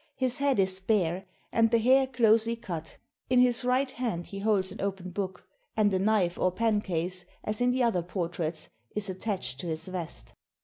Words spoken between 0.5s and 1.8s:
is bare, and the